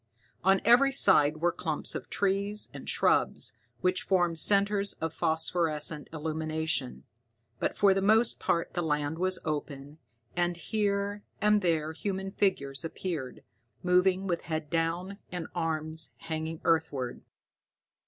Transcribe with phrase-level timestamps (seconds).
[0.43, 7.03] On every side were clumps of trees and shrubs, which formed centers of phosphorescent illumination,
[7.59, 9.99] but for the most part the land was open,
[10.35, 13.43] and here and there human figures appeared,
[13.83, 17.21] moving with head down and arms hanging earthward.